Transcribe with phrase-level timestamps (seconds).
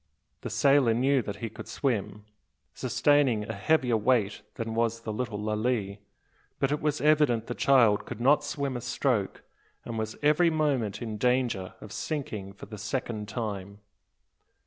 [0.41, 2.25] The sailor knew that he could swim,
[2.73, 5.99] sustaining a heavier weight than was the little Lalee.
[6.57, 9.43] But it was evident the child could not swim a stroke,
[9.85, 13.77] and was every moment in danger of sinking for the second time.